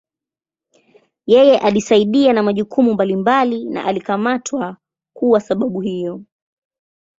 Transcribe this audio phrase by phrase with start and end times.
[1.25, 4.77] Yeye alisaidia na majukumu mbalimbali na alikamatwa
[5.15, 6.21] kuwa sababu hiyo.